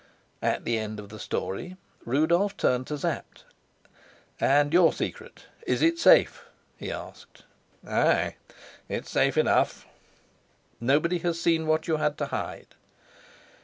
[0.41, 3.43] At the end of the story, Rudolf turned to Sapt.
[4.39, 6.43] "And your secret is it safe?"
[6.75, 7.43] he asked.
[7.87, 8.37] "Ay,
[8.89, 9.85] it's safe enough!"
[10.79, 12.73] "Nobody has seen what you had to hide?"